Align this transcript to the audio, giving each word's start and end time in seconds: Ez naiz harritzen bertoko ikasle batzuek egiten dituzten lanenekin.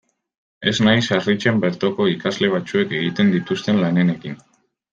Ez 0.71 0.73
naiz 0.85 1.03
harritzen 1.17 1.59
bertoko 1.65 2.09
ikasle 2.13 2.51
batzuek 2.55 2.97
egiten 3.03 3.33
dituzten 3.37 3.87
lanenekin. 3.87 4.45